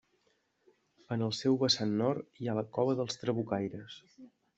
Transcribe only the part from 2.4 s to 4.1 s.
hi ha la Cova dels Trabucaires.